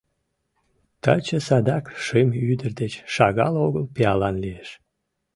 Таче 1.01 1.37
садак 1.47 1.85
шым 2.03 2.29
ӱдыр 2.51 2.71
деч 2.81 2.93
шагал 3.13 3.53
огыл 3.65 3.85
пиалан 3.95 4.35
лиеш. 4.43 4.69